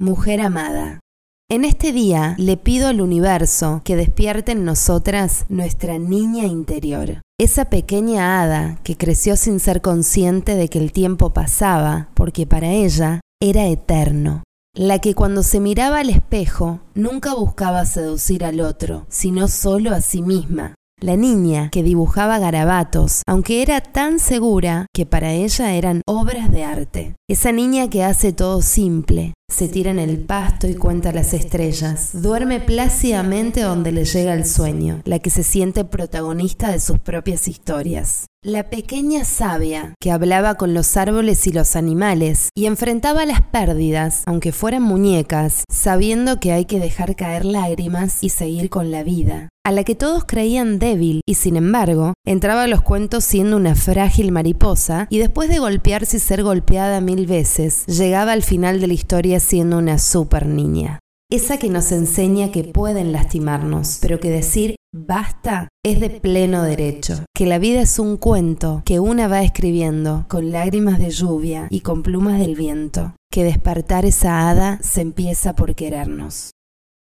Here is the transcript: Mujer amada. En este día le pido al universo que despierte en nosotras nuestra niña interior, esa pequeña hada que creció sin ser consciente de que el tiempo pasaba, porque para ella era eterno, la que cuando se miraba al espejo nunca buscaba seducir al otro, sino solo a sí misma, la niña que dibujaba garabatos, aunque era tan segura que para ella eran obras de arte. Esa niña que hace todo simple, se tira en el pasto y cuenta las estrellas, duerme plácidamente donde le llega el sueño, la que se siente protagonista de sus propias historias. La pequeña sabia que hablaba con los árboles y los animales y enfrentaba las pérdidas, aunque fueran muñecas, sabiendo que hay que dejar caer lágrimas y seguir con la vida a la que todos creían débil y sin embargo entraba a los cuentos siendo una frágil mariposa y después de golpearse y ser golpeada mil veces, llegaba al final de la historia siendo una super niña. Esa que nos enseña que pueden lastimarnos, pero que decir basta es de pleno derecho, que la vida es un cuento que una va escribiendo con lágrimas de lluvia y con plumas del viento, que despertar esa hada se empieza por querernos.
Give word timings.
Mujer 0.00 0.40
amada. 0.40 0.98
En 1.48 1.64
este 1.64 1.92
día 1.92 2.34
le 2.36 2.56
pido 2.56 2.88
al 2.88 3.00
universo 3.00 3.80
que 3.84 3.94
despierte 3.94 4.50
en 4.50 4.64
nosotras 4.64 5.44
nuestra 5.48 6.00
niña 6.00 6.46
interior, 6.46 7.20
esa 7.38 7.66
pequeña 7.66 8.42
hada 8.42 8.80
que 8.82 8.96
creció 8.96 9.36
sin 9.36 9.60
ser 9.60 9.82
consciente 9.82 10.56
de 10.56 10.68
que 10.68 10.80
el 10.80 10.90
tiempo 10.90 11.32
pasaba, 11.32 12.08
porque 12.14 12.44
para 12.44 12.72
ella 12.72 13.20
era 13.40 13.68
eterno, 13.68 14.42
la 14.74 14.98
que 14.98 15.14
cuando 15.14 15.44
se 15.44 15.60
miraba 15.60 16.00
al 16.00 16.10
espejo 16.10 16.80
nunca 16.96 17.32
buscaba 17.32 17.86
seducir 17.86 18.44
al 18.44 18.60
otro, 18.60 19.06
sino 19.08 19.46
solo 19.46 19.94
a 19.94 20.00
sí 20.00 20.22
misma, 20.22 20.74
la 21.04 21.16
niña 21.16 21.68
que 21.70 21.82
dibujaba 21.82 22.38
garabatos, 22.38 23.22
aunque 23.26 23.60
era 23.60 23.82
tan 23.82 24.18
segura 24.18 24.86
que 24.94 25.04
para 25.04 25.32
ella 25.32 25.74
eran 25.74 26.00
obras 26.06 26.50
de 26.50 26.64
arte. 26.64 27.14
Esa 27.28 27.52
niña 27.52 27.90
que 27.90 28.02
hace 28.02 28.32
todo 28.32 28.62
simple, 28.62 29.34
se 29.52 29.68
tira 29.68 29.90
en 29.90 29.98
el 29.98 30.18
pasto 30.18 30.66
y 30.66 30.74
cuenta 30.74 31.12
las 31.12 31.34
estrellas, 31.34 32.10
duerme 32.14 32.58
plácidamente 32.58 33.60
donde 33.60 33.92
le 33.92 34.06
llega 34.06 34.32
el 34.32 34.46
sueño, 34.46 35.02
la 35.04 35.18
que 35.18 35.28
se 35.28 35.42
siente 35.42 35.84
protagonista 35.84 36.70
de 36.70 36.80
sus 36.80 36.98
propias 36.98 37.48
historias. 37.48 38.26
La 38.44 38.68
pequeña 38.68 39.24
sabia 39.24 39.94
que 40.02 40.10
hablaba 40.10 40.56
con 40.56 40.74
los 40.74 40.98
árboles 40.98 41.46
y 41.46 41.50
los 41.50 41.76
animales 41.76 42.50
y 42.54 42.66
enfrentaba 42.66 43.24
las 43.24 43.40
pérdidas, 43.40 44.22
aunque 44.26 44.52
fueran 44.52 44.82
muñecas, 44.82 45.64
sabiendo 45.72 46.40
que 46.40 46.52
hay 46.52 46.66
que 46.66 46.78
dejar 46.78 47.16
caer 47.16 47.46
lágrimas 47.46 48.22
y 48.22 48.28
seguir 48.28 48.68
con 48.68 48.90
la 48.90 49.02
vida 49.02 49.48
a 49.66 49.72
la 49.72 49.82
que 49.82 49.94
todos 49.94 50.26
creían 50.26 50.78
débil 50.78 51.22
y 51.24 51.36
sin 51.36 51.56
embargo 51.56 52.12
entraba 52.26 52.64
a 52.64 52.66
los 52.66 52.82
cuentos 52.82 53.24
siendo 53.24 53.56
una 53.56 53.74
frágil 53.74 54.30
mariposa 54.30 55.06
y 55.08 55.20
después 55.20 55.48
de 55.48 55.58
golpearse 55.58 56.18
y 56.18 56.20
ser 56.20 56.42
golpeada 56.42 57.00
mil 57.00 57.26
veces, 57.26 57.86
llegaba 57.86 58.32
al 58.32 58.42
final 58.42 58.78
de 58.78 58.88
la 58.88 58.92
historia 58.92 59.40
siendo 59.40 59.78
una 59.78 59.98
super 59.98 60.44
niña. 60.44 60.98
Esa 61.30 61.56
que 61.56 61.70
nos 61.70 61.90
enseña 61.92 62.52
que 62.52 62.62
pueden 62.62 63.10
lastimarnos, 63.10 63.98
pero 64.02 64.20
que 64.20 64.28
decir 64.28 64.76
basta 64.94 65.68
es 65.84 65.98
de 65.98 66.08
pleno 66.08 66.62
derecho, 66.62 67.24
que 67.34 67.46
la 67.46 67.58
vida 67.58 67.82
es 67.82 67.98
un 67.98 68.16
cuento 68.16 68.82
que 68.84 69.00
una 69.00 69.26
va 69.26 69.42
escribiendo 69.42 70.24
con 70.28 70.52
lágrimas 70.52 71.00
de 71.00 71.10
lluvia 71.10 71.66
y 71.68 71.80
con 71.80 72.02
plumas 72.02 72.38
del 72.38 72.54
viento, 72.54 73.14
que 73.30 73.42
despertar 73.42 74.04
esa 74.04 74.48
hada 74.48 74.78
se 74.82 75.00
empieza 75.00 75.54
por 75.54 75.74
querernos. 75.74 76.52